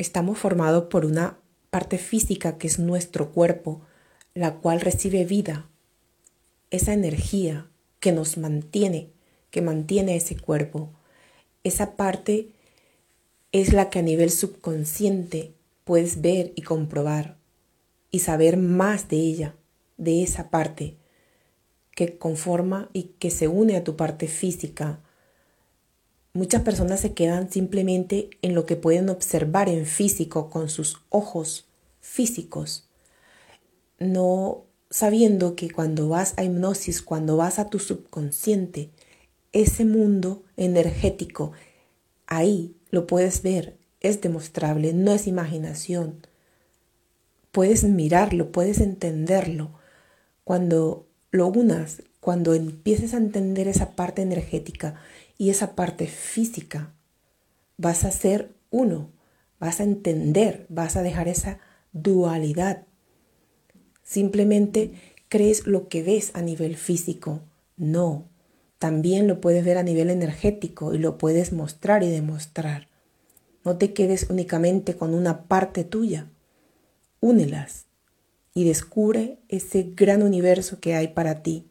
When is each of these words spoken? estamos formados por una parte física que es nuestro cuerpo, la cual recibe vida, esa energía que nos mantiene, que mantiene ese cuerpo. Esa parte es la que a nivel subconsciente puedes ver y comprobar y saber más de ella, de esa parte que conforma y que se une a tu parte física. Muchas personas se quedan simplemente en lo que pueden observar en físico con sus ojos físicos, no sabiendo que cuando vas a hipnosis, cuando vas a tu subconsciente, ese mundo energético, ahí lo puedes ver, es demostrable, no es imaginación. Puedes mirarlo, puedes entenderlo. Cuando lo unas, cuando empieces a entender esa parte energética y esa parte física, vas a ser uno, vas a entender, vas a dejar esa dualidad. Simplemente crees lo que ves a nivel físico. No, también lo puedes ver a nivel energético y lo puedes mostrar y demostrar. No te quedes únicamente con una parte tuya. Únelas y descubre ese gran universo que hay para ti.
estamos 0.00 0.38
formados 0.38 0.84
por 0.84 1.04
una 1.04 1.38
parte 1.68 1.98
física 1.98 2.56
que 2.56 2.66
es 2.66 2.78
nuestro 2.78 3.32
cuerpo, 3.32 3.82
la 4.32 4.54
cual 4.54 4.80
recibe 4.80 5.26
vida, 5.26 5.68
esa 6.70 6.94
energía 6.94 7.68
que 8.00 8.10
nos 8.10 8.38
mantiene, 8.38 9.10
que 9.50 9.60
mantiene 9.60 10.16
ese 10.16 10.36
cuerpo. 10.36 10.90
Esa 11.64 11.96
parte 11.96 12.48
es 13.52 13.74
la 13.74 13.90
que 13.90 13.98
a 13.98 14.02
nivel 14.02 14.30
subconsciente 14.30 15.52
puedes 15.84 16.22
ver 16.22 16.52
y 16.56 16.62
comprobar 16.62 17.36
y 18.10 18.20
saber 18.20 18.56
más 18.56 19.08
de 19.08 19.16
ella, 19.16 19.54
de 19.98 20.22
esa 20.22 20.48
parte 20.48 20.96
que 21.94 22.16
conforma 22.16 22.88
y 22.94 23.14
que 23.18 23.30
se 23.30 23.48
une 23.48 23.76
a 23.76 23.84
tu 23.84 23.96
parte 23.96 24.28
física. 24.28 25.00
Muchas 26.32 26.62
personas 26.62 27.00
se 27.00 27.12
quedan 27.12 27.50
simplemente 27.50 28.30
en 28.40 28.54
lo 28.54 28.64
que 28.64 28.76
pueden 28.76 29.08
observar 29.08 29.68
en 29.68 29.84
físico 29.84 30.48
con 30.48 30.68
sus 30.68 31.00
ojos 31.08 31.66
físicos, 32.00 32.88
no 33.98 34.64
sabiendo 34.90 35.56
que 35.56 35.70
cuando 35.70 36.08
vas 36.08 36.34
a 36.36 36.44
hipnosis, 36.44 37.02
cuando 37.02 37.36
vas 37.36 37.58
a 37.58 37.68
tu 37.68 37.80
subconsciente, 37.80 38.90
ese 39.52 39.84
mundo 39.84 40.44
energético, 40.56 41.52
ahí 42.26 42.76
lo 42.90 43.08
puedes 43.08 43.42
ver, 43.42 43.76
es 44.00 44.20
demostrable, 44.20 44.92
no 44.92 45.12
es 45.12 45.26
imaginación. 45.26 46.26
Puedes 47.50 47.82
mirarlo, 47.82 48.52
puedes 48.52 48.80
entenderlo. 48.80 49.72
Cuando 50.44 51.06
lo 51.32 51.48
unas, 51.48 52.02
cuando 52.20 52.54
empieces 52.54 53.14
a 53.14 53.16
entender 53.16 53.66
esa 53.66 53.92
parte 53.92 54.22
energética 54.22 55.00
y 55.38 55.50
esa 55.50 55.74
parte 55.74 56.06
física, 56.06 56.94
vas 57.76 58.04
a 58.04 58.12
ser 58.12 58.54
uno, 58.70 59.10
vas 59.58 59.80
a 59.80 59.84
entender, 59.84 60.66
vas 60.68 60.96
a 60.96 61.02
dejar 61.02 61.28
esa 61.28 61.58
dualidad. 61.92 62.86
Simplemente 64.02 64.92
crees 65.28 65.66
lo 65.66 65.88
que 65.88 66.02
ves 66.02 66.30
a 66.34 66.42
nivel 66.42 66.76
físico. 66.76 67.40
No, 67.76 68.28
también 68.78 69.26
lo 69.26 69.40
puedes 69.40 69.64
ver 69.64 69.78
a 69.78 69.82
nivel 69.82 70.10
energético 70.10 70.94
y 70.94 70.98
lo 70.98 71.16
puedes 71.16 71.52
mostrar 71.52 72.02
y 72.02 72.10
demostrar. 72.10 72.88
No 73.64 73.76
te 73.76 73.92
quedes 73.92 74.28
únicamente 74.30 74.96
con 74.96 75.14
una 75.14 75.44
parte 75.44 75.84
tuya. 75.84 76.30
Únelas 77.20 77.86
y 78.54 78.64
descubre 78.64 79.38
ese 79.48 79.92
gran 79.94 80.22
universo 80.22 80.80
que 80.80 80.94
hay 80.94 81.08
para 81.08 81.42
ti. 81.42 81.69